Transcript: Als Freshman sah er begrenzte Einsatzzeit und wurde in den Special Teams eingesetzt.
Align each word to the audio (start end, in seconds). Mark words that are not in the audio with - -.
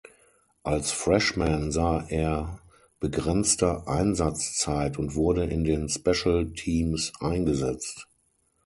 Als 0.63 0.89
Freshman 0.91 1.71
sah 1.71 2.03
er 2.09 2.57
begrenzte 2.99 3.85
Einsatzzeit 3.85 4.97
und 4.97 5.13
wurde 5.13 5.43
in 5.43 5.63
den 5.63 5.89
Special 5.89 6.47
Teams 6.55 7.13
eingesetzt. 7.19 8.07